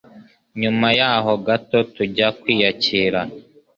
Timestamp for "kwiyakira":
2.39-3.21